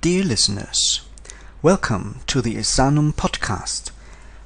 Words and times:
Dear 0.00 0.22
listeners, 0.22 1.00
welcome 1.60 2.20
to 2.28 2.40
the 2.40 2.54
esanum 2.54 3.12
podcast. 3.12 3.90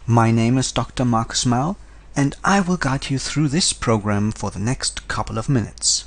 My 0.06 0.30
name 0.30 0.56
is 0.56 0.72
Dr. 0.72 1.04
Marcus 1.04 1.44
Mal, 1.44 1.76
and 2.16 2.34
I 2.42 2.60
will 2.60 2.78
guide 2.78 3.10
you 3.10 3.18
through 3.18 3.48
this 3.48 3.74
program 3.74 4.32
for 4.32 4.50
the 4.50 4.58
next 4.58 5.06
couple 5.08 5.36
of 5.36 5.50
minutes. 5.50 6.06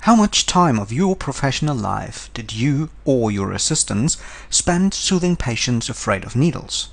How 0.00 0.16
much 0.16 0.46
time 0.46 0.78
of 0.78 0.94
your 0.94 1.14
professional 1.14 1.76
life 1.76 2.30
did 2.32 2.54
you 2.54 2.88
or 3.04 3.30
your 3.30 3.52
assistants 3.52 4.16
spend 4.48 4.94
soothing 4.94 5.36
patients 5.36 5.90
afraid 5.90 6.24
of 6.24 6.34
needles? 6.34 6.88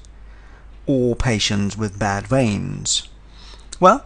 Or 0.86 1.16
patients 1.16 1.78
with 1.78 1.98
bad 1.98 2.28
veins? 2.28 3.08
Well, 3.80 4.06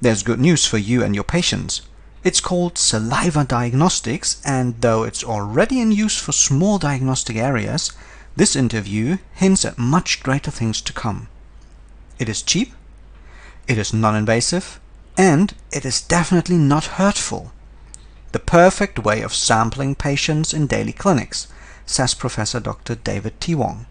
there's 0.00 0.24
good 0.24 0.40
news 0.40 0.66
for 0.66 0.78
you 0.78 1.04
and 1.04 1.14
your 1.14 1.22
patients. 1.22 1.82
It's 2.26 2.40
called 2.40 2.76
saliva 2.76 3.44
diagnostics, 3.44 4.38
and 4.44 4.74
though 4.80 5.04
it's 5.04 5.22
already 5.22 5.80
in 5.80 5.92
use 5.92 6.18
for 6.18 6.32
small 6.32 6.76
diagnostic 6.76 7.36
areas, 7.36 7.92
this 8.34 8.56
interview 8.56 9.18
hints 9.34 9.64
at 9.64 9.78
much 9.78 10.24
greater 10.24 10.50
things 10.50 10.80
to 10.80 10.92
come. 10.92 11.28
It 12.18 12.28
is 12.28 12.42
cheap, 12.42 12.72
it 13.68 13.78
is 13.78 13.94
non 13.94 14.16
invasive, 14.16 14.80
and 15.16 15.54
it 15.70 15.84
is 15.84 16.00
definitely 16.00 16.56
not 16.56 16.98
hurtful. 16.98 17.52
The 18.32 18.40
perfect 18.40 18.98
way 18.98 19.22
of 19.22 19.32
sampling 19.32 19.94
patients 19.94 20.52
in 20.52 20.66
daily 20.66 20.92
clinics, 20.92 21.46
says 21.86 22.12
Professor 22.12 22.58
Dr. 22.58 22.96
David 22.96 23.40
T. 23.40 23.54
Wong. 23.54 23.86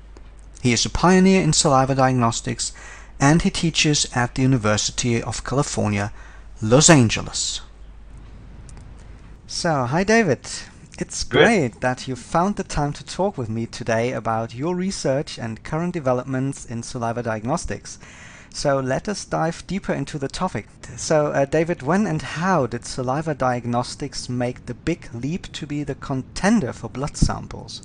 He 0.61 0.73
is 0.73 0.85
a 0.85 0.89
pioneer 0.89 1.41
in 1.41 1.53
saliva 1.53 1.95
diagnostics 1.95 2.73
and 3.17 3.43
he 3.43 3.49
teaches 3.49 4.07
at 4.13 4.35
the 4.35 4.41
University 4.41 5.23
of 5.23 5.45
California, 5.45 6.11
Los 6.61 6.89
Angeles. 6.89 7.61
So, 9.55 9.85
hi 9.85 10.03
David. 10.03 10.41
It's 10.99 11.23
great 11.23 11.79
that 11.79 12.09
you 12.09 12.17
found 12.17 12.57
the 12.57 12.63
time 12.65 12.91
to 12.91 13.05
talk 13.05 13.37
with 13.37 13.49
me 13.49 13.65
today 13.65 14.11
about 14.11 14.53
your 14.53 14.75
research 14.75 15.39
and 15.39 15.63
current 15.63 15.93
developments 15.93 16.65
in 16.65 16.83
saliva 16.83 17.23
diagnostics. 17.23 17.97
So 18.49 18.81
let 18.81 19.07
us 19.07 19.23
dive 19.23 19.65
deeper 19.65 19.93
into 19.93 20.19
the 20.19 20.27
topic. 20.27 20.67
So, 20.97 21.27
uh, 21.27 21.45
David, 21.45 21.83
when 21.83 22.05
and 22.05 22.21
how 22.21 22.67
did 22.67 22.83
saliva 22.85 23.33
diagnostics 23.33 24.27
make 24.27 24.65
the 24.65 24.73
big 24.73 25.07
leap 25.13 25.49
to 25.53 25.65
be 25.65 25.85
the 25.85 25.95
contender 25.95 26.73
for 26.73 26.89
blood 26.89 27.15
samples? 27.15 27.81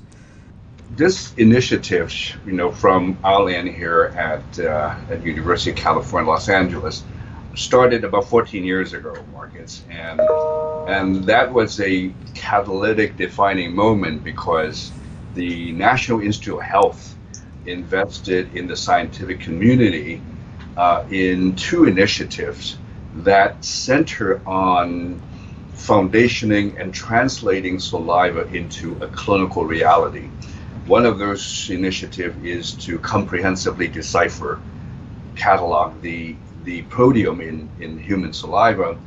This 0.96 1.32
initiative, 1.36 2.12
you 2.44 2.52
know, 2.52 2.72
from 2.72 3.16
our 3.22 3.48
end 3.48 3.68
here 3.68 4.12
at 4.16 4.58
uh, 4.58 4.96
at 5.08 5.24
University 5.24 5.70
of 5.70 5.76
California, 5.76 6.28
Los 6.28 6.48
Angeles, 6.48 7.04
started 7.54 8.02
about 8.02 8.28
14 8.28 8.64
years 8.64 8.92
ago, 8.92 9.14
Marcus, 9.32 9.84
and 9.88 10.20
and 10.86 11.24
that 11.24 11.52
was 11.52 11.80
a 11.80 12.12
catalytic 12.34 13.16
defining 13.16 13.74
moment 13.74 14.24
because 14.24 14.92
the 15.34 15.72
National 15.72 16.20
Institute 16.20 16.56
of 16.56 16.62
Health 16.62 17.16
invested 17.66 18.54
in 18.54 18.66
the 18.66 18.76
scientific 18.76 19.40
community 19.40 20.22
uh, 20.76 21.04
in 21.10 21.54
two 21.56 21.84
initiatives 21.84 22.78
that 23.16 23.64
center 23.64 24.40
on 24.46 25.20
foundationing 25.74 26.80
and 26.80 26.92
translating 26.92 27.78
saliva 27.78 28.46
into 28.48 28.96
a 29.02 29.08
clinical 29.08 29.64
reality. 29.64 30.28
One 30.86 31.06
of 31.06 31.18
those 31.18 31.68
initiatives 31.70 32.36
is 32.44 32.72
to 32.86 32.98
comprehensively 32.98 33.88
decipher, 33.88 34.60
catalog 35.36 36.00
the 36.02 36.36
the 36.64 36.82
proteome 36.84 37.40
in, 37.40 37.68
in 37.80 37.98
human 37.98 38.32
saliva, 38.34 38.98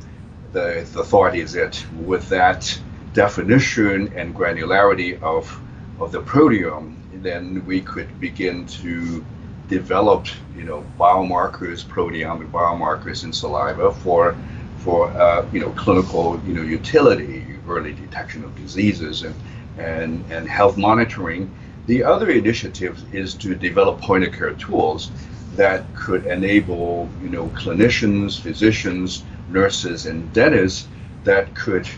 the, 0.54 0.88
the 0.92 1.04
thought 1.04 1.34
is 1.34 1.52
that 1.52 1.84
with 2.04 2.28
that 2.30 2.80
definition 3.12 4.10
and 4.16 4.34
granularity 4.34 5.20
of, 5.20 5.60
of 6.00 6.12
the 6.12 6.22
proteome, 6.22 6.96
then 7.12 7.64
we 7.66 7.80
could 7.80 8.18
begin 8.20 8.64
to 8.66 9.24
develop, 9.68 10.26
you 10.56 10.62
know, 10.62 10.84
biomarkers, 10.98 11.84
proteomic 11.84 12.50
biomarkers 12.50 13.24
in 13.24 13.32
saliva 13.32 13.92
for, 13.92 14.36
for 14.78 15.10
uh, 15.10 15.46
you 15.52 15.60
know, 15.60 15.70
clinical, 15.70 16.40
you 16.46 16.54
know, 16.54 16.62
utility, 16.62 17.44
early 17.68 17.92
detection 17.92 18.44
of 18.44 18.54
diseases 18.56 19.22
and, 19.22 19.34
and, 19.78 20.24
and 20.30 20.48
health 20.48 20.76
monitoring. 20.76 21.52
The 21.86 22.04
other 22.04 22.30
initiative 22.30 23.02
is 23.12 23.34
to 23.36 23.54
develop 23.54 24.00
point 24.00 24.24
of 24.24 24.32
care 24.32 24.54
tools 24.54 25.10
that 25.56 25.92
could 25.94 26.26
enable 26.26 27.08
you 27.22 27.28
know 27.28 27.46
clinicians, 27.48 28.40
physicians, 28.40 29.24
nurses, 29.54 30.06
and 30.06 30.32
dentists 30.32 30.88
that 31.24 31.54
could 31.54 31.88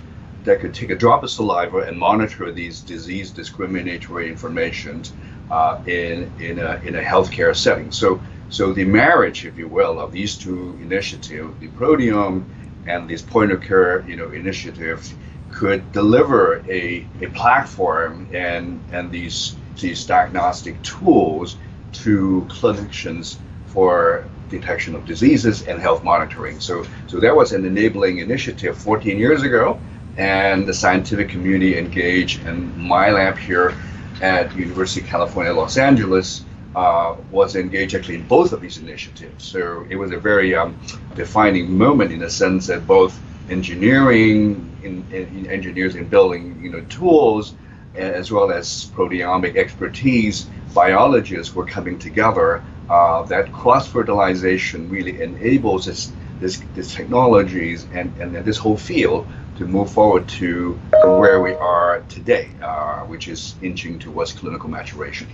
that 0.44 0.60
could 0.60 0.72
take 0.72 0.90
a 0.90 0.94
drop 0.94 1.24
of 1.24 1.30
saliva 1.30 1.78
and 1.78 1.98
monitor 1.98 2.52
these 2.52 2.80
disease 2.80 3.32
discriminatory 3.32 4.28
information 4.28 5.02
uh, 5.50 5.80
in 5.86 6.32
in 6.38 6.58
a 6.60 6.80
in 6.84 6.94
a 6.94 7.02
healthcare 7.02 7.54
setting. 7.54 7.90
So 7.90 8.20
so 8.48 8.72
the 8.72 8.84
marriage, 8.84 9.44
if 9.44 9.58
you 9.58 9.66
will, 9.66 9.98
of 9.98 10.12
these 10.12 10.36
two 10.36 10.78
initiatives, 10.80 11.58
the 11.58 11.68
proteome 11.68 12.44
and 12.86 13.10
this 13.10 13.22
point 13.22 13.50
of 13.50 13.60
care 13.60 14.08
you 14.08 14.16
know 14.16 14.30
initiative, 14.30 15.12
could 15.50 15.90
deliver 15.92 16.62
a, 16.68 17.06
a 17.20 17.26
platform 17.28 18.28
and 18.32 18.80
and 18.92 19.10
these 19.10 19.56
these 19.80 20.04
diagnostic 20.06 20.80
tools 20.82 21.56
to 21.92 22.46
clinicians 22.48 23.36
for 23.66 24.26
detection 24.48 24.94
of 24.94 25.04
diseases 25.04 25.62
and 25.62 25.80
health 25.80 26.04
monitoring. 26.04 26.60
So, 26.60 26.84
so 27.06 27.20
that 27.20 27.34
was 27.34 27.52
an 27.52 27.64
enabling 27.64 28.18
initiative 28.18 28.76
14 28.78 29.18
years 29.18 29.42
ago, 29.42 29.80
and 30.16 30.66
the 30.66 30.74
scientific 30.74 31.28
community 31.28 31.78
engaged, 31.78 32.46
and 32.46 32.76
my 32.76 33.10
lab 33.10 33.36
here 33.36 33.74
at 34.22 34.54
University 34.56 35.00
of 35.02 35.06
California, 35.06 35.52
Los 35.52 35.76
Angeles, 35.76 36.44
uh, 36.74 37.16
was 37.30 37.56
engaged 37.56 37.94
actually 37.94 38.16
in 38.16 38.26
both 38.26 38.52
of 38.52 38.60
these 38.60 38.78
initiatives. 38.78 39.44
So 39.44 39.86
it 39.88 39.96
was 39.96 40.12
a 40.12 40.18
very 40.18 40.54
um, 40.54 40.78
defining 41.14 41.76
moment 41.76 42.12
in 42.12 42.18
the 42.18 42.30
sense 42.30 42.66
that 42.66 42.86
both 42.86 43.18
engineering, 43.48 44.76
in, 44.82 45.04
in 45.10 45.46
engineers 45.48 45.96
in 45.96 46.06
building, 46.06 46.60
you 46.62 46.70
know, 46.70 46.82
tools, 46.82 47.54
as 47.94 48.30
well 48.30 48.50
as 48.52 48.90
proteomic 48.94 49.56
expertise, 49.56 50.48
biologists 50.74 51.54
were 51.54 51.64
coming 51.64 51.98
together 51.98 52.62
uh, 52.88 53.22
that 53.24 53.52
cross 53.52 53.88
fertilization 53.88 54.88
really 54.88 55.20
enables 55.20 55.86
this, 55.86 56.12
this, 56.40 56.62
this 56.74 56.94
technologies 56.94 57.86
and, 57.92 58.14
and 58.20 58.34
this 58.44 58.56
whole 58.56 58.76
field 58.76 59.26
to 59.58 59.66
move 59.66 59.90
forward 59.90 60.28
to, 60.28 60.78
where 61.02 61.40
we 61.40 61.54
are 61.54 62.00
today, 62.08 62.50
uh, 62.62 63.00
which 63.04 63.28
is 63.28 63.54
inching 63.62 63.98
towards 63.98 64.32
clinical 64.32 64.68
maturation. 64.68 65.26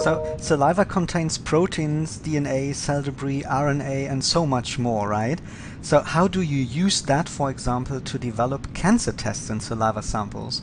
So, 0.00 0.36
saliva 0.38 0.84
contains 0.84 1.38
proteins, 1.38 2.18
DNA, 2.18 2.74
cell 2.74 3.02
debris, 3.02 3.42
RNA, 3.42 4.10
and 4.10 4.22
so 4.22 4.46
much 4.46 4.78
more, 4.78 5.08
right? 5.08 5.40
So, 5.82 6.00
how 6.00 6.28
do 6.28 6.42
you 6.42 6.62
use 6.62 7.02
that, 7.02 7.28
for 7.28 7.50
example, 7.50 8.00
to 8.00 8.18
develop 8.18 8.74
cancer 8.74 9.12
tests 9.12 9.50
in 9.50 9.60
saliva 9.60 10.02
samples? 10.02 10.62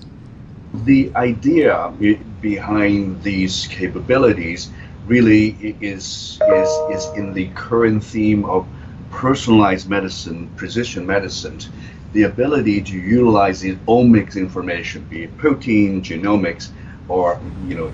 The 0.73 1.11
idea 1.15 1.91
behind 2.41 3.23
these 3.23 3.67
capabilities 3.67 4.69
really 5.07 5.75
is 5.81 6.39
is 6.49 6.69
is 6.91 7.07
in 7.15 7.33
the 7.33 7.47
current 7.49 8.03
theme 8.03 8.45
of 8.45 8.67
personalized 9.09 9.89
medicine, 9.89 10.49
precision 10.55 11.05
medicine, 11.05 11.59
the 12.13 12.23
ability 12.23 12.81
to 12.81 12.97
utilize 12.97 13.59
the 13.61 13.75
omics 13.87 14.35
information, 14.35 15.05
be 15.09 15.23
it 15.23 15.37
protein, 15.37 16.01
genomics, 16.01 16.69
or 17.07 17.39
you 17.67 17.75
know 17.75 17.89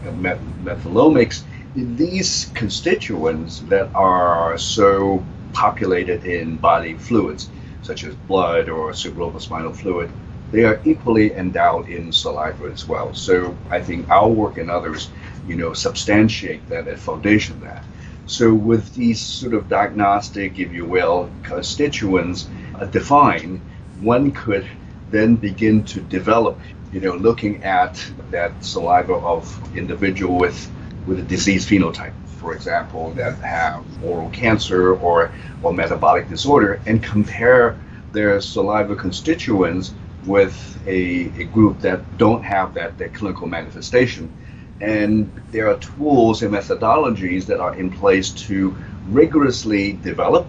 metabolomics, 0.63 1.44
these 1.75 2.51
constituents 2.53 3.59
that 3.61 3.89
are 3.95 4.57
so 4.57 5.23
populated 5.53 6.25
in 6.25 6.57
body 6.57 6.93
fluids, 6.93 7.49
such 7.81 8.03
as 8.03 8.16
blood 8.28 8.69
or 8.69 8.91
cerebrospinal 8.91 9.75
fluid, 9.75 10.09
they 10.51 10.63
are 10.63 10.79
equally 10.85 11.33
endowed 11.33 11.88
in 11.89 12.11
saliva 12.11 12.66
as 12.66 12.88
well. 12.88 13.13
So 13.13 13.55
I 13.69 13.79
think 13.81 14.09
our 14.09 14.28
work 14.29 14.57
and 14.57 14.69
others 14.69 15.09
you 15.47 15.55
know, 15.55 15.73
substantiate 15.73 16.67
that 16.70 16.88
and 16.88 16.99
foundation 16.99 17.59
that. 17.61 17.84
So 18.26 18.53
with 18.53 18.93
these 18.93 19.20
sort 19.20 19.53
of 19.53 19.67
diagnostic, 19.67 20.59
if 20.59 20.72
you 20.72 20.85
will, 20.85 21.29
constituents 21.43 22.47
uh, 22.76 22.85
defined, 22.85 23.61
one 23.99 24.32
could 24.32 24.67
then 25.09 25.35
begin 25.35 25.84
to 25.85 25.99
develop, 25.99 26.59
you 26.91 27.02
know, 27.02 27.16
looking 27.16 27.64
at 27.64 28.03
that 28.29 28.64
saliva 28.64 29.14
of 29.14 29.59
individual 29.76 30.38
with 30.38 30.72
with 31.08 31.20
a 31.20 31.23
disease 31.23 31.66
phenotype, 31.66 32.14
for 32.38 32.53
example, 32.53 33.11
that 33.14 33.38
have 33.40 33.84
oral 34.03 34.29
cancer 34.29 34.96
or 34.96 35.32
or 35.64 35.73
metabolic 35.73 36.29
disorder, 36.29 36.79
and 36.85 37.03
compare 37.03 37.78
their 38.14 38.40
saliva 38.40 38.96
constituents 38.96 39.93
with 40.26 40.79
a, 40.85 41.32
a 41.38 41.46
group 41.46 41.79
that 41.79 42.17
don't 42.17 42.43
have 42.43 42.73
that, 42.76 42.97
that 42.97 43.14
clinical 43.14 43.47
manifestation 43.47 44.32
and 44.81 45.31
there 45.51 45.69
are 45.69 45.78
tools 45.78 46.41
and 46.41 46.53
methodologies 46.53 47.45
that 47.45 47.59
are 47.59 47.75
in 47.75 47.91
place 47.91 48.31
to 48.31 48.75
rigorously 49.09 49.93
develop 49.93 50.47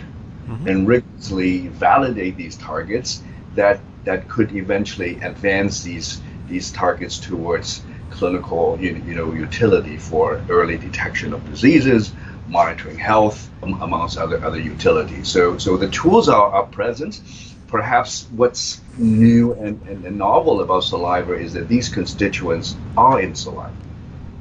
mm-hmm. 0.49 0.67
and 0.67 0.88
rigorously 0.88 1.69
validate 1.69 2.37
these 2.37 2.56
targets 2.56 3.23
that 3.55 3.81
that 4.05 4.29
could 4.29 4.55
eventually 4.56 5.20
advance 5.20 5.82
these 5.82 6.20
these 6.49 6.73
targets 6.73 7.19
towards 7.19 7.82
clinical 8.11 8.79
you, 8.81 9.02
you 9.06 9.14
know 9.14 9.32
utility 9.32 9.96
for 9.96 10.40
early 10.49 10.79
detection 10.79 11.32
of 11.32 11.49
diseases, 11.50 12.12
monitoring 12.49 12.99
health, 12.99 13.50
amongst 13.62 14.19
other 14.19 14.43
other 14.44 14.61
utilities. 14.61 15.29
So 15.29 15.58
so 15.58 15.76
the 15.76 15.88
tools 15.88 16.29
are, 16.29 16.52
are 16.52 16.67
present. 16.67 17.20
Perhaps 17.69 18.26
what's 18.37 18.82
new 18.99 19.55
and, 19.55 19.81
and, 19.88 20.05
and 20.05 20.19
novel 20.19 20.61
about 20.61 20.84
saliva 20.84 21.32
is 21.32 21.55
that 21.55 21.69
these 21.69 21.88
constituents 21.88 22.76
are 22.99 23.19
in 23.19 23.34
saliva. 23.34 23.73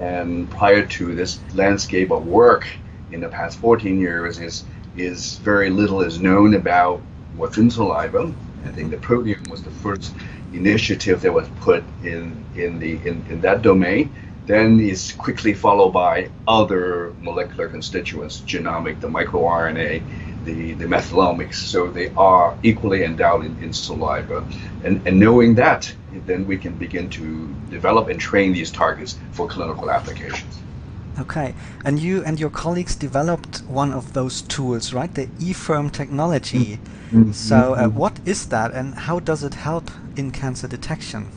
And 0.02 0.50
prior 0.50 0.86
to 0.86 1.16
this 1.16 1.40
landscape 1.54 2.12
of 2.12 2.26
work 2.26 2.68
in 3.12 3.22
the 3.22 3.30
past 3.30 3.60
14 3.60 4.00
years 4.00 4.40
is 4.40 4.64
is 4.98 5.38
very 5.38 5.70
little 5.70 6.02
is 6.02 6.20
known 6.20 6.54
about 6.56 7.02
what's 7.38 7.58
in 7.58 7.70
saliva. 7.72 8.34
I 8.66 8.70
think 8.70 8.92
the 8.92 8.98
proteome 8.98 9.50
was 9.50 9.64
the 9.64 9.72
first 9.72 10.14
initiative 10.54 11.22
that 11.22 11.32
was 11.32 11.48
put 11.62 11.84
in 12.04 12.44
in 12.56 12.80
the 12.80 12.94
in, 13.08 13.24
in 13.30 13.42
that 13.42 13.62
domain 13.62 14.12
then 14.46 14.80
is 14.80 15.14
quickly 15.14 15.54
followed 15.54 15.92
by 15.92 16.30
other 16.48 17.14
molecular 17.22 17.68
constituents, 17.70 18.42
genomic, 18.42 19.00
the 19.00 19.08
microRNA, 19.08 20.02
the, 20.44 20.74
the 20.74 20.86
metabolomics. 20.86 21.56
So 21.56 21.90
they 21.90 22.10
are 22.18 22.58
equally 22.64 23.04
endowed 23.04 23.46
in, 23.46 23.58
in 23.62 23.72
saliva. 23.74 24.46
And, 24.84 25.06
and 25.06 25.20
knowing 25.20 25.56
that, 25.56 25.94
then 26.26 26.48
we 26.48 26.58
can 26.58 26.74
begin 26.74 27.10
to 27.10 27.54
develop 27.70 28.08
and 28.08 28.20
train 28.20 28.54
these 28.54 28.72
targets 28.72 29.18
for 29.32 29.48
clinical 29.48 29.90
applications. 29.90 30.60
Okay, 31.20 31.54
and 31.84 32.00
you 32.00 32.24
and 32.24 32.40
your 32.40 32.50
colleagues 32.50 32.96
developed 32.96 33.64
one 33.68 33.92
of 33.92 34.14
those 34.14 34.42
tools, 34.42 34.94
right? 34.94 35.14
The 35.14 35.28
EFIRM 35.40 35.92
technology. 35.92 36.80
Mm-hmm. 37.12 37.34
So, 37.34 37.76
uh, 37.76 37.90
what 37.90 38.20
is 38.26 38.48
that, 38.48 38.72
and 38.72 38.96
how 38.96 39.20
does 39.20 39.44
it 39.44 39.54
help 39.54 39.92
in 40.16 40.32
cancer 40.32 40.68
detection? 40.68 41.28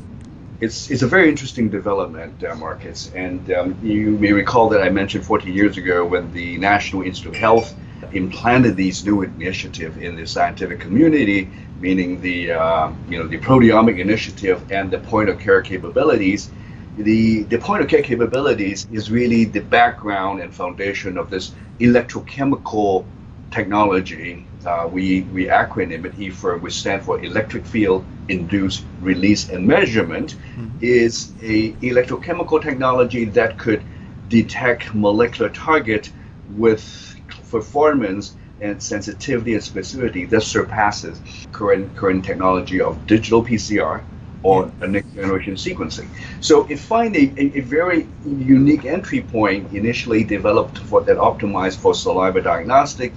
It's, 0.60 0.90
it's 0.90 1.02
a 1.02 1.08
very 1.08 1.28
interesting 1.28 1.68
development, 1.68 2.44
uh, 2.44 2.54
Marcus. 2.54 3.10
And 3.14 3.52
um, 3.52 3.76
you 3.82 4.12
may 4.12 4.32
recall 4.32 4.68
that 4.68 4.80
I 4.80 4.88
mentioned 4.88 5.26
14 5.26 5.52
years 5.52 5.76
ago 5.76 6.06
when 6.06 6.32
the 6.32 6.56
National 6.58 7.02
Institute 7.02 7.34
of 7.34 7.40
Health 7.40 7.74
implanted 8.12 8.76
these 8.76 9.04
new 9.04 9.22
initiatives 9.22 9.96
in 9.96 10.16
the 10.16 10.26
scientific 10.26 10.78
community, 10.78 11.50
meaning 11.86 12.10
the 12.28 12.38
uh, 12.52 12.92
you 13.10 13.16
know 13.18 13.26
the 13.34 13.40
proteomic 13.48 13.96
initiative 14.06 14.58
and 14.76 14.90
the 14.90 15.00
point 15.12 15.28
of 15.28 15.36
care 15.38 15.62
capabilities. 15.62 16.50
The, 16.96 17.42
the 17.54 17.58
point 17.58 17.82
of 17.82 17.88
care 17.88 18.02
capabilities 18.02 18.86
is 18.92 19.10
really 19.10 19.42
the 19.56 19.64
background 19.78 20.40
and 20.42 20.54
foundation 20.54 21.18
of 21.18 21.28
this 21.28 21.46
electrochemical 21.80 23.04
technology 23.50 24.46
uh, 24.66 24.88
we, 24.90 25.22
we 25.34 25.46
acronym 25.46 26.04
it 26.06 26.16
EFIRM, 26.18 26.60
which 26.62 26.74
stands 26.74 27.04
for 27.04 27.22
Electric 27.22 27.66
Field 27.66 28.04
Induced 28.28 28.84
Release 29.00 29.50
and 29.50 29.66
Measurement, 29.66 30.36
mm-hmm. 30.36 30.68
is 30.80 31.32
a 31.42 31.72
electrochemical 31.74 32.62
technology 32.62 33.24
that 33.26 33.58
could 33.58 33.82
detect 34.28 34.94
molecular 34.94 35.50
target 35.50 36.10
with 36.56 37.16
performance 37.50 38.36
and 38.60 38.82
sensitivity 38.82 39.54
and 39.54 39.62
specificity 39.62 40.28
that 40.30 40.42
surpasses 40.42 41.20
current 41.52 41.96
current 41.96 42.24
technology 42.24 42.80
of 42.80 43.06
digital 43.06 43.44
PCR 43.44 44.02
or 44.44 44.70
a 44.82 44.86
next 44.86 45.14
generation 45.14 45.54
sequencing. 45.54 46.06
So 46.40 46.66
it 46.66 46.78
find 46.78 47.16
a, 47.16 47.32
a, 47.38 47.58
a, 47.58 47.60
very 47.60 48.06
unique 48.26 48.84
entry 48.84 49.22
point 49.22 49.72
initially 49.72 50.22
developed 50.22 50.78
for 50.78 51.00
that 51.00 51.16
optimized 51.16 51.78
for 51.78 51.94
saliva 51.94 52.42
diagnostic 52.42 53.14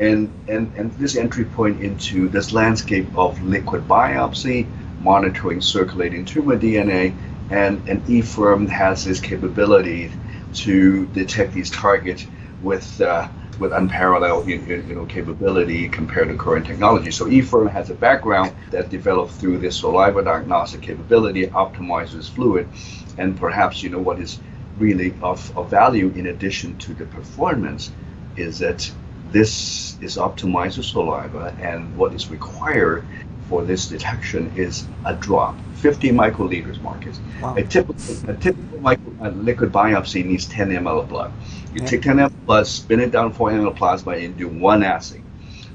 and, 0.00 0.32
and, 0.48 0.72
and 0.74 0.90
this 0.92 1.16
entry 1.16 1.44
point 1.44 1.82
into 1.82 2.28
this 2.28 2.52
landscape 2.52 3.06
of 3.16 3.40
liquid 3.42 3.86
biopsy, 3.86 4.66
monitoring 5.00 5.60
circulating 5.60 6.24
tumor 6.24 6.58
DNA, 6.58 7.14
and, 7.50 7.86
and 7.86 8.02
EFIRM 8.06 8.66
has 8.68 9.04
this 9.04 9.20
capability 9.20 10.10
to 10.54 11.06
detect 11.08 11.52
these 11.52 11.70
targets 11.70 12.26
with 12.62 12.98
uh, 13.02 13.28
with 13.62 13.72
unparalleled 13.72 14.46
you, 14.46 14.56
you, 14.56 14.94
know 14.94 15.06
capability 15.06 15.88
compared 15.88 16.28
to 16.28 16.34
current 16.36 16.66
technology. 16.66 17.10
So 17.10 17.26
EFIRM 17.26 17.70
has 17.70 17.88
a 17.88 17.94
background 17.94 18.52
that 18.72 18.90
developed 18.90 19.32
through 19.32 19.58
this 19.58 19.78
saliva 19.78 20.22
diagnostic 20.22 20.82
capability, 20.82 21.46
optimizes 21.46 22.28
fluid, 22.28 22.68
and 23.16 23.38
perhaps 23.38 23.82
you 23.82 23.88
know 23.88 24.00
what 24.00 24.18
is 24.18 24.40
really 24.78 25.14
of, 25.22 25.56
of 25.56 25.70
value 25.70 26.08
in 26.16 26.26
addition 26.26 26.76
to 26.78 26.92
the 26.94 27.06
performance 27.06 27.90
is 28.36 28.58
that 28.58 28.90
this 29.30 29.96
is 30.00 30.16
optimized 30.16 30.76
for 30.76 30.82
saliva, 30.82 31.54
and 31.60 31.96
what 31.96 32.12
is 32.12 32.30
required 32.30 33.06
for 33.52 33.62
this 33.62 33.86
detection 33.86 34.50
is 34.56 34.86
a 35.04 35.14
drop, 35.14 35.54
50 35.74 36.08
microliters, 36.08 36.80
Marcus. 36.80 37.20
Wow. 37.42 37.54
A 37.54 37.62
typical, 37.62 38.30
a 38.30 38.34
typical 38.34 38.80
micro, 38.80 39.12
a 39.20 39.30
liquid 39.30 39.70
biopsy 39.70 40.24
needs 40.24 40.46
10 40.46 40.70
ml 40.70 41.02
of 41.02 41.10
blood. 41.10 41.30
You 41.74 41.82
yeah. 41.82 41.86
take 41.86 42.00
10 42.00 42.16
ml 42.16 42.26
of 42.28 42.46
blood, 42.46 42.66
spin 42.66 43.00
it 43.00 43.10
down 43.10 43.30
4 43.30 43.50
ml 43.50 43.68
of 43.68 43.76
plasma, 43.76 44.12
and 44.12 44.34
do 44.38 44.48
one 44.48 44.82
assay. 44.82 45.20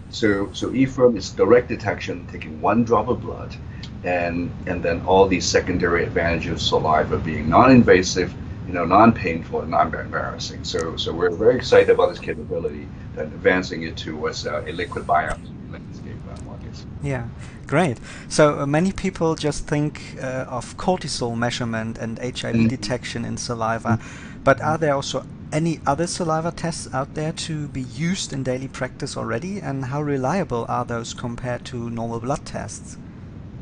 So, 0.10 0.52
so 0.54 0.72
EFIRM 0.72 1.18
is 1.18 1.30
direct 1.30 1.68
detection, 1.68 2.26
taking 2.32 2.60
one 2.62 2.84
drop 2.84 3.10
of 3.10 3.22
blood, 3.22 3.56
and 4.04 4.52
and 4.66 4.82
then 4.82 5.02
all 5.02 5.28
these 5.28 5.46
secondary 5.46 6.04
advantages 6.04 6.54
of 6.54 6.62
saliva 6.62 7.20
being 7.20 7.48
non-invasive, 7.48 8.34
you 8.66 8.74
know, 8.74 8.86
non-painful 8.86 9.62
and 9.62 9.70
non-embarrassing. 9.70 10.64
So, 10.64 10.98
so 10.98 11.14
we're 11.14 11.30
very 11.30 11.56
excited 11.56 11.92
about 11.92 12.10
this 12.10 12.20
capability 12.20 12.88
and 13.18 13.32
advancing 13.34 13.84
it 13.84 13.96
towards 13.98 14.48
uh, 14.48 14.64
a 14.66 14.72
liquid 14.72 15.06
biopsy 15.06 15.52
uh. 15.52 15.57
Yeah, 17.04 17.28
great. 17.68 17.98
So 18.28 18.60
uh, 18.60 18.66
many 18.66 18.92
people 18.92 19.36
just 19.36 19.68
think 19.68 20.18
uh, 20.22 20.46
of 20.48 20.78
cortisol 20.78 21.38
measurement 21.38 21.98
and 21.98 22.18
HIV 22.20 22.56
mm-hmm. 22.56 22.68
detection 22.68 23.26
in 23.26 23.38
saliva, 23.38 23.98
mm-hmm. 24.00 24.44
but 24.44 24.62
are 24.62 24.78
there 24.78 24.94
also 24.96 25.26
any 25.52 25.80
other 25.86 26.08
saliva 26.08 26.52
tests 26.52 26.94
out 26.94 27.14
there 27.14 27.32
to 27.32 27.68
be 27.70 27.82
used 27.82 28.34
in 28.34 28.44
daily 28.44 28.68
practice 28.68 29.16
already, 29.16 29.60
and 29.60 29.86
how 29.86 30.02
reliable 30.02 30.66
are 30.68 30.86
those 30.86 31.14
compared 31.14 31.66
to 31.66 31.90
normal 31.90 32.20
blood 32.20 32.46
tests? 32.46 32.98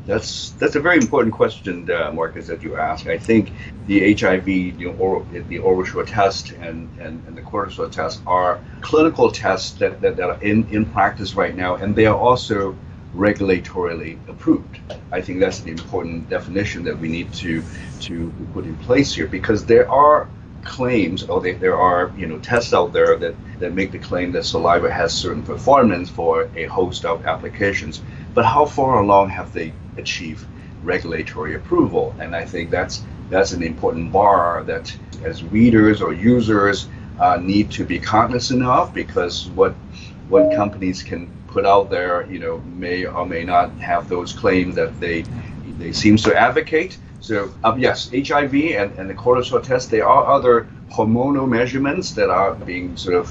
That's 0.06 0.50
that's 0.50 0.76
a 0.76 0.80
very 0.80 0.98
important 0.98 1.34
question, 1.34 1.90
uh, 1.90 2.12
Marcus, 2.12 2.46
that 2.46 2.62
you 2.62 2.76
ask. 2.76 3.08
I 3.08 3.18
think 3.18 3.50
the 3.88 4.14
HIV, 4.14 4.44
the 4.44 4.86
oral, 4.98 5.26
the 5.32 5.58
OraSure 5.58 6.06
test 6.06 6.52
and, 6.52 6.88
and, 7.00 7.24
and 7.26 7.36
the 7.36 7.42
cortisol 7.42 7.90
test 7.90 8.20
are 8.24 8.60
clinical 8.82 9.32
tests 9.32 9.72
that, 9.80 10.00
that, 10.02 10.16
that 10.16 10.30
are 10.30 10.40
in, 10.40 10.68
in 10.70 10.84
practice 10.86 11.34
right 11.34 11.56
now, 11.56 11.74
and 11.74 11.96
they 11.96 12.06
are 12.06 12.16
also 12.16 12.76
regulatorily 13.16 14.18
approved. 14.28 14.78
I 15.10 15.20
think 15.20 15.40
that's 15.40 15.60
an 15.62 15.68
important 15.68 16.28
definition 16.28 16.84
that 16.84 16.98
we 16.98 17.08
need 17.08 17.32
to 17.34 17.62
to 18.02 18.32
put 18.52 18.64
in 18.64 18.76
place 18.76 19.14
here 19.14 19.26
because 19.26 19.64
there 19.64 19.90
are 19.90 20.28
claims 20.64 21.22
or 21.24 21.40
they, 21.40 21.52
there 21.52 21.78
are 21.78 22.12
you 22.16 22.26
know 22.26 22.38
tests 22.38 22.74
out 22.74 22.92
there 22.92 23.16
that, 23.16 23.34
that 23.60 23.72
make 23.72 23.92
the 23.92 23.98
claim 23.98 24.32
that 24.32 24.44
saliva 24.44 24.90
has 24.90 25.14
certain 25.14 25.42
performance 25.42 26.10
for 26.10 26.50
a 26.56 26.64
host 26.64 27.04
of 27.04 27.24
applications 27.24 28.02
but 28.34 28.44
how 28.44 28.66
far 28.66 28.98
along 28.98 29.30
have 29.30 29.52
they 29.52 29.72
achieved 29.96 30.44
regulatory 30.82 31.54
approval? 31.54 32.14
And 32.18 32.34
I 32.34 32.44
think 32.44 32.70
that's 32.70 33.02
that's 33.28 33.52
an 33.52 33.62
important 33.62 34.12
bar 34.12 34.62
that 34.64 34.96
as 35.24 35.42
readers 35.42 36.00
or 36.00 36.12
users 36.12 36.88
uh, 37.18 37.38
need 37.38 37.70
to 37.72 37.84
be 37.84 37.98
cognizant 37.98 38.62
of 38.62 38.94
because 38.94 39.48
what 39.48 39.74
what 40.28 40.54
companies 40.54 41.02
can 41.02 41.30
put 41.56 41.64
out 41.64 41.88
there, 41.88 42.30
you 42.30 42.38
know, 42.38 42.58
may 42.84 43.06
or 43.06 43.24
may 43.24 43.42
not 43.42 43.70
have 43.78 44.10
those 44.10 44.30
claims 44.34 44.74
that 44.74 44.92
they 45.00 45.24
they 45.78 45.90
seems 45.90 46.22
to 46.22 46.36
advocate. 46.36 46.98
So 47.20 47.50
um, 47.64 47.80
yes, 47.80 48.10
HIV 48.10 48.54
and, 48.80 48.92
and 48.98 49.08
the 49.08 49.14
cortisol 49.14 49.62
test, 49.62 49.90
there 49.90 50.06
are 50.06 50.26
other 50.26 50.68
hormonal 50.90 51.48
measurements 51.48 52.12
that 52.12 52.28
are 52.28 52.54
being 52.54 52.94
sort 52.98 53.16
of 53.16 53.26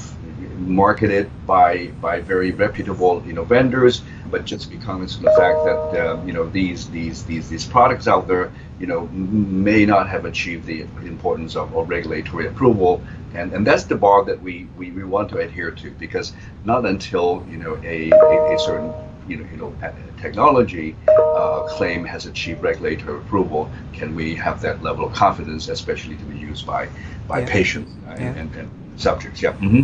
marketed 0.57 1.29
by 1.45 1.87
by 2.01 2.19
very 2.19 2.51
reputable 2.51 3.21
you 3.27 3.33
know 3.33 3.43
vendors 3.43 4.01
but 4.29 4.45
just 4.45 4.69
be 4.69 4.77
cognizant 4.77 5.25
of 5.25 5.33
the 5.33 5.39
fact 5.39 5.63
that 5.65 6.05
uh, 6.05 6.21
you 6.25 6.33
know 6.33 6.47
these 6.49 6.89
these 6.89 7.23
these 7.25 7.49
these 7.49 7.65
products 7.65 8.07
out 8.07 8.27
there 8.27 8.51
you 8.79 8.87
know 8.87 9.07
may 9.07 9.85
not 9.85 10.09
have 10.09 10.25
achieved 10.25 10.65
the 10.65 10.81
importance 11.03 11.55
of, 11.55 11.75
of 11.75 11.89
regulatory 11.89 12.47
approval 12.47 13.01
and 13.33 13.53
and 13.53 13.65
that's 13.65 13.83
the 13.85 13.95
bar 13.95 14.23
that 14.25 14.41
we, 14.41 14.67
we, 14.77 14.91
we 14.91 15.03
want 15.03 15.29
to 15.29 15.37
adhere 15.37 15.71
to 15.71 15.91
because 15.91 16.33
not 16.63 16.85
until 16.85 17.45
you 17.49 17.57
know 17.57 17.79
a, 17.83 18.09
a, 18.11 18.55
a 18.55 18.59
certain 18.59 18.93
you 19.27 19.37
know 19.37 19.45
you 19.51 19.57
know 19.57 19.73
technology 20.21 20.95
uh, 21.07 21.63
claim 21.69 22.05
has 22.05 22.25
achieved 22.25 22.61
regulatory 22.61 23.17
approval 23.17 23.69
can 23.93 24.15
we 24.15 24.35
have 24.35 24.61
that 24.61 24.81
level 24.81 25.05
of 25.05 25.13
confidence 25.13 25.67
especially 25.67 26.15
to 26.15 26.25
be 26.25 26.37
used 26.37 26.65
by 26.65 26.87
by 27.27 27.39
yeah. 27.39 27.49
patients 27.49 27.91
yeah. 28.05 28.15
and, 28.15 28.55
and, 28.55 28.69
subjects 28.97 29.41
yeah 29.41 29.53
mm-hmm. 29.53 29.83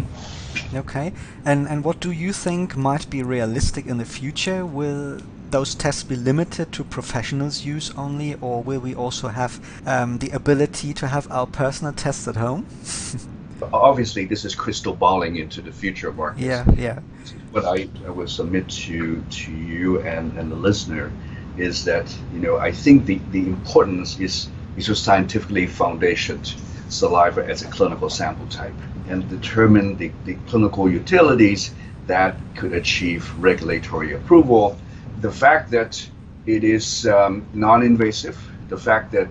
Okay, 0.73 1.13
and 1.45 1.67
and 1.67 1.83
what 1.83 1.99
do 1.99 2.11
you 2.11 2.33
think 2.33 2.75
might 2.75 3.09
be 3.09 3.23
realistic 3.23 3.85
in 3.85 3.97
the 3.97 4.05
future? 4.05 4.65
Will 4.65 5.21
those 5.49 5.75
tests 5.75 6.03
be 6.03 6.15
limited 6.15 6.71
to 6.73 6.83
professionals' 6.83 7.65
use 7.65 7.91
only, 7.97 8.35
or 8.35 8.63
will 8.63 8.79
we 8.79 8.95
also 8.95 9.29
have 9.29 9.59
um, 9.85 10.17
the 10.19 10.29
ability 10.31 10.93
to 10.93 11.07
have 11.07 11.29
our 11.31 11.47
personal 11.47 11.93
tests 11.93 12.27
at 12.27 12.35
home? 12.35 12.65
Obviously, 13.73 14.25
this 14.25 14.43
is 14.43 14.55
crystal 14.55 14.93
balling 14.93 15.35
into 15.35 15.61
the 15.61 15.71
future, 15.71 16.09
of 16.09 16.17
Marcus. 16.17 16.41
Yeah, 16.41 16.65
yeah. 16.75 16.99
What 17.51 17.65
I, 17.65 17.87
I 18.05 18.09
will 18.09 18.27
submit 18.27 18.69
to 18.69 19.21
to 19.21 19.51
you 19.51 20.01
and, 20.01 20.37
and 20.37 20.51
the 20.51 20.55
listener 20.55 21.11
is 21.57 21.85
that 21.85 22.13
you 22.33 22.39
know 22.39 22.57
I 22.57 22.71
think 22.71 23.05
the, 23.05 23.19
the 23.31 23.45
importance 23.45 24.19
is 24.19 24.49
is 24.77 24.85
to 24.87 24.95
scientifically 24.95 25.67
foundationed 25.67 26.55
saliva 26.89 27.45
as 27.45 27.61
a 27.61 27.67
clinical 27.67 28.09
sample 28.09 28.47
type 28.47 28.73
and 29.11 29.29
determine 29.29 29.97
the, 29.97 30.11
the 30.25 30.35
clinical 30.47 30.89
utilities 30.89 31.73
that 32.07 32.35
could 32.55 32.73
achieve 32.73 33.31
regulatory 33.37 34.13
approval. 34.13 34.77
The 35.19 35.31
fact 35.31 35.71
that 35.71 36.09
it 36.45 36.63
is 36.63 37.05
um, 37.07 37.45
non-invasive, 37.53 38.37
the 38.69 38.77
fact 38.77 39.11
that 39.11 39.27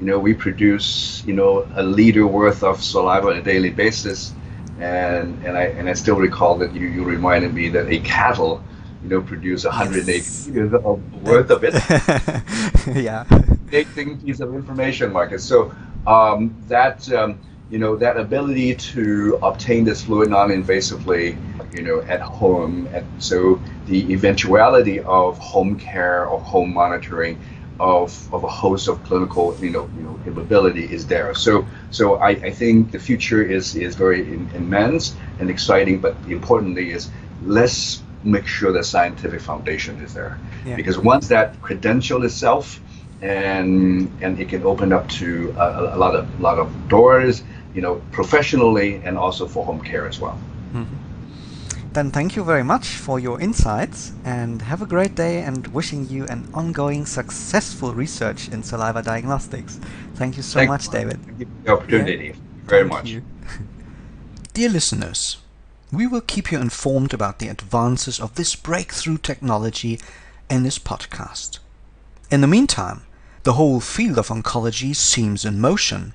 you 0.00 0.06
know 0.06 0.18
we 0.18 0.34
produce 0.34 1.22
you 1.26 1.34
know 1.34 1.68
a 1.74 1.82
liter 1.82 2.26
worth 2.26 2.62
of 2.62 2.82
saliva 2.82 3.28
on 3.28 3.36
a 3.36 3.42
daily 3.42 3.70
basis, 3.70 4.32
and 4.80 5.44
and 5.44 5.56
I 5.56 5.64
and 5.78 5.88
I 5.88 5.94
still 5.94 6.16
recall 6.16 6.56
that 6.58 6.74
you, 6.74 6.86
you 6.88 7.04
reminded 7.04 7.52
me 7.52 7.68
that 7.70 7.88
a 7.88 7.98
cattle 8.00 8.62
you 9.02 9.08
know 9.10 9.20
produce 9.20 9.64
180 9.64 10.12
yes. 10.12 10.46
liters 10.48 10.74
of 10.74 11.22
worth 11.22 11.50
of 11.50 11.64
it. 11.64 11.74
yeah, 13.04 13.24
amazing 13.68 14.18
piece 14.20 14.40
of 14.40 14.54
information, 14.54 15.12
Marcus. 15.12 15.44
So 15.44 15.74
um, 16.06 16.54
that 16.68 17.10
um, 17.12 17.38
you 17.70 17.78
know 17.78 17.96
that 17.96 18.16
ability 18.16 18.74
to 18.74 19.38
obtain 19.42 19.84
this 19.84 20.04
fluid 20.04 20.30
non-invasively 20.30 21.36
you 21.74 21.82
know 21.82 22.00
at 22.02 22.20
home. 22.20 22.88
And 22.92 23.06
so 23.18 23.60
the 23.86 24.12
eventuality 24.12 25.00
of 25.00 25.38
home 25.38 25.78
care 25.78 26.26
or 26.26 26.40
home 26.40 26.72
monitoring 26.72 27.38
of, 27.78 28.32
of 28.32 28.42
a 28.42 28.48
host 28.48 28.88
of 28.88 29.02
clinical 29.04 29.56
you 29.60 29.70
know 29.70 29.88
you 29.96 30.02
know 30.02 30.18
capability 30.24 30.84
is 30.84 31.06
there. 31.06 31.34
So 31.34 31.66
so 31.90 32.16
I, 32.16 32.30
I 32.30 32.50
think 32.50 32.92
the 32.92 32.98
future 32.98 33.42
is 33.42 33.74
is 33.74 33.94
very 33.94 34.20
in, 34.22 34.48
immense 34.54 35.16
and 35.40 35.50
exciting 35.50 36.00
but 36.00 36.16
importantly 36.28 36.90
is 36.90 37.10
let's 37.44 38.02
make 38.22 38.46
sure 38.46 38.72
the 38.72 38.82
scientific 38.82 39.40
foundation 39.40 40.00
is 40.00 40.14
there. 40.14 40.38
Yeah. 40.64 40.76
because 40.76 40.98
once 40.98 41.28
that 41.28 41.60
credential 41.62 42.24
itself 42.24 42.80
and 43.22 44.10
and 44.20 44.38
it 44.38 44.48
can 44.48 44.62
open 44.64 44.92
up 44.92 45.08
to 45.08 45.54
a, 45.58 45.94
a 45.94 45.98
lot 45.98 46.14
of 46.14 46.40
lot 46.40 46.58
of 46.58 46.88
doors 46.88 47.42
you 47.76 47.82
know, 47.82 48.00
professionally 48.10 49.02
and 49.04 49.18
also 49.18 49.46
for 49.46 49.64
home 49.64 49.82
care 49.82 50.08
as 50.08 50.18
well. 50.18 50.38
Mm-hmm. 50.72 50.96
Then 51.92 52.10
thank 52.10 52.36
you 52.36 52.42
very 52.44 52.62
much 52.62 52.88
for 52.88 53.20
your 53.20 53.40
insights 53.40 54.12
and 54.24 54.62
have 54.62 54.82
a 54.82 54.86
great 54.86 55.14
day 55.14 55.42
and 55.42 55.66
wishing 55.68 56.08
you 56.08 56.24
an 56.26 56.48
ongoing 56.52 57.06
successful 57.06 57.94
research 57.94 58.48
in 58.48 58.62
saliva 58.62 59.02
diagnostics. 59.02 59.78
Thank 60.14 60.36
you 60.36 60.42
so 60.42 60.66
much, 60.66 60.88
David. 60.88 61.22
Thank 61.24 61.40
you 61.40 61.46
the 61.64 61.72
opportunity. 61.72 62.26
Yeah. 62.26 62.32
Very 62.64 62.88
thank 62.88 63.04
much. 63.04 63.22
Dear 64.54 64.70
listeners, 64.70 65.38
we 65.92 66.06
will 66.06 66.22
keep 66.22 66.50
you 66.50 66.58
informed 66.58 67.14
about 67.14 67.38
the 67.38 67.48
advances 67.48 68.20
of 68.20 68.34
this 68.34 68.56
breakthrough 68.56 69.18
technology 69.18 70.00
in 70.50 70.62
this 70.62 70.78
podcast. 70.78 71.58
In 72.30 72.40
the 72.40 72.46
meantime, 72.46 73.02
the 73.44 73.54
whole 73.54 73.80
field 73.80 74.18
of 74.18 74.28
oncology 74.28 74.94
seems 74.96 75.44
in 75.44 75.60
motion 75.60 76.14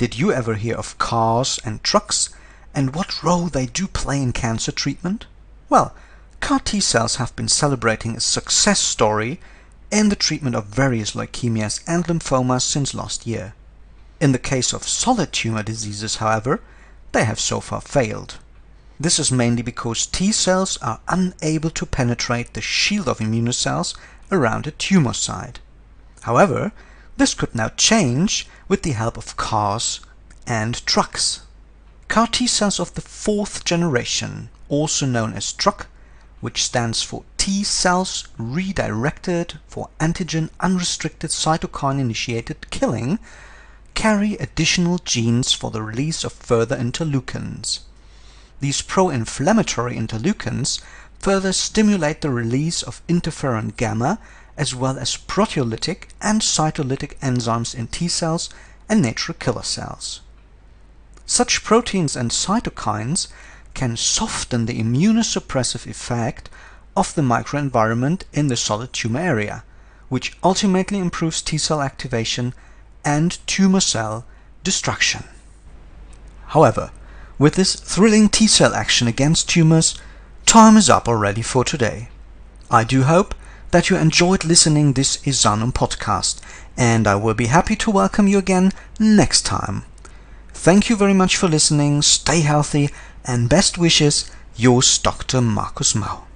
did 0.00 0.18
you 0.18 0.32
ever 0.32 0.54
hear 0.54 0.76
of 0.76 0.96
cars 0.96 1.60
and 1.62 1.84
trucks 1.84 2.30
and 2.74 2.94
what 2.94 3.22
role 3.22 3.48
they 3.48 3.66
do 3.66 3.86
play 3.86 4.22
in 4.22 4.32
cancer 4.32 4.72
treatment? 4.72 5.26
Well, 5.68 5.94
CAR 6.40 6.58
T 6.58 6.80
cells 6.80 7.16
have 7.16 7.36
been 7.36 7.48
celebrating 7.48 8.16
a 8.16 8.20
success 8.20 8.80
story 8.80 9.40
in 9.90 10.08
the 10.08 10.16
treatment 10.16 10.56
of 10.56 10.64
various 10.64 11.10
leukemias 11.10 11.82
and 11.86 12.06
lymphomas 12.06 12.62
since 12.62 12.94
last 12.94 13.26
year. 13.26 13.52
In 14.22 14.32
the 14.32 14.38
case 14.38 14.72
of 14.72 14.88
solid 14.88 15.34
tumor 15.34 15.62
diseases, 15.62 16.16
however, 16.16 16.62
they 17.12 17.24
have 17.24 17.38
so 17.38 17.60
far 17.60 17.82
failed. 17.82 18.38
This 18.98 19.18
is 19.18 19.30
mainly 19.30 19.60
because 19.60 20.06
T 20.06 20.32
cells 20.32 20.78
are 20.78 21.00
unable 21.08 21.68
to 21.72 21.84
penetrate 21.84 22.54
the 22.54 22.62
shield 22.62 23.06
of 23.06 23.18
immunocells 23.18 23.94
around 24.32 24.66
a 24.66 24.70
tumor 24.70 25.12
site. 25.12 25.58
However, 26.22 26.72
this 27.20 27.34
could 27.34 27.54
now 27.54 27.68
change 27.76 28.46
with 28.66 28.82
the 28.82 28.92
help 28.92 29.18
of 29.18 29.36
cars 29.36 30.00
and 30.46 30.86
trucks. 30.86 31.42
CAR 32.08 32.26
T 32.26 32.46
cells 32.46 32.80
of 32.80 32.94
the 32.94 33.02
fourth 33.02 33.62
generation, 33.62 34.48
also 34.70 35.04
known 35.04 35.34
as 35.34 35.52
TRUCK, 35.52 35.86
which 36.40 36.64
stands 36.64 37.02
for 37.02 37.24
T 37.36 37.62
cells 37.62 38.26
redirected 38.38 39.60
for 39.68 39.90
antigen 40.00 40.48
unrestricted 40.60 41.28
cytokine 41.28 42.00
initiated 42.00 42.70
killing, 42.70 43.18
carry 43.92 44.36
additional 44.36 44.96
genes 44.96 45.52
for 45.52 45.70
the 45.70 45.82
release 45.82 46.24
of 46.24 46.32
further 46.32 46.76
interleukins. 46.78 47.80
These 48.60 48.80
pro-inflammatory 48.80 49.94
interleukins 49.94 50.80
further 51.18 51.52
stimulate 51.52 52.22
the 52.22 52.30
release 52.30 52.82
of 52.82 53.06
interferon 53.08 53.76
gamma 53.76 54.18
as 54.60 54.74
well 54.74 54.98
as 54.98 55.16
proteolytic 55.16 56.08
and 56.20 56.42
cytolytic 56.42 57.16
enzymes 57.20 57.74
in 57.74 57.86
T 57.86 58.06
cells 58.08 58.50
and 58.90 59.00
natural 59.00 59.34
killer 59.40 59.62
cells. 59.62 60.20
Such 61.24 61.64
proteins 61.64 62.14
and 62.14 62.30
cytokines 62.30 63.28
can 63.72 63.96
soften 63.96 64.66
the 64.66 64.78
immunosuppressive 64.78 65.86
effect 65.86 66.50
of 66.94 67.14
the 67.14 67.22
microenvironment 67.22 68.24
in 68.34 68.48
the 68.48 68.56
solid 68.56 68.92
tumor 68.92 69.20
area, 69.20 69.64
which 70.10 70.36
ultimately 70.44 70.98
improves 70.98 71.40
T 71.40 71.56
cell 71.56 71.80
activation 71.80 72.52
and 73.02 73.38
tumor 73.46 73.80
cell 73.80 74.26
destruction. 74.62 75.24
However, 76.48 76.90
with 77.38 77.54
this 77.54 77.76
thrilling 77.76 78.28
T 78.28 78.46
cell 78.46 78.74
action 78.74 79.08
against 79.08 79.48
tumors, 79.48 79.94
time 80.44 80.76
is 80.76 80.90
up 80.90 81.08
already 81.08 81.40
for 81.40 81.64
today. 81.64 82.10
I 82.70 82.84
do 82.84 83.04
hope 83.04 83.34
that 83.70 83.90
you 83.90 83.96
enjoyed 83.96 84.44
listening 84.44 84.92
this 84.92 85.18
esanum 85.18 85.72
podcast, 85.72 86.40
and 86.76 87.06
I 87.06 87.14
will 87.14 87.34
be 87.34 87.46
happy 87.46 87.76
to 87.76 87.90
welcome 87.90 88.26
you 88.26 88.38
again 88.38 88.72
next 88.98 89.42
time. 89.46 89.84
Thank 90.52 90.88
you 90.88 90.96
very 90.96 91.14
much 91.14 91.36
for 91.36 91.48
listening, 91.48 92.02
stay 92.02 92.40
healthy, 92.40 92.90
and 93.24 93.48
best 93.48 93.78
wishes, 93.78 94.30
yours 94.56 94.98
Dr. 94.98 95.40
Markus 95.40 95.94
Mau. 95.94 96.29